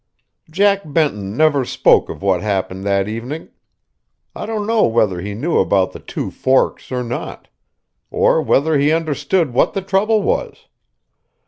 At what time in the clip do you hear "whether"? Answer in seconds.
4.87-5.21, 8.41-8.79